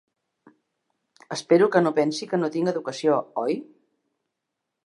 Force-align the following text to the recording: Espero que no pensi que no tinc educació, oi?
Espero 1.35 1.69
que 1.75 1.83
no 1.87 1.93
pensi 1.99 2.31
que 2.31 2.41
no 2.41 2.51
tinc 2.57 2.75
educació, 2.75 3.21
oi? 3.47 3.63